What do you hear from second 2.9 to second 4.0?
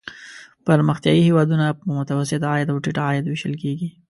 عاید ویشل کیږي.